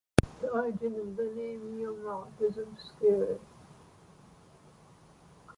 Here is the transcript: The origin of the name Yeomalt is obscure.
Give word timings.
The 0.41 0.47
origin 0.47 0.95
of 0.95 1.15
the 1.15 1.25
name 1.25 1.77
Yeomalt 1.77 2.31
is 2.41 2.57
obscure. 2.57 3.37